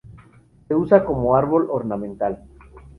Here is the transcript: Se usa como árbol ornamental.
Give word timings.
Se 0.67 0.73
usa 0.73 1.05
como 1.05 1.35
árbol 1.35 1.67
ornamental. 1.69 2.43